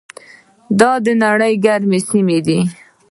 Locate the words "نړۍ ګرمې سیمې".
1.23-2.39